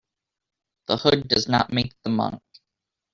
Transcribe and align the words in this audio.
The 0.87 0.97
hood 0.97 1.27
does 1.27 1.47
not 1.47 1.71
make 1.71 1.93
the 2.01 2.09
monk. 2.09 2.41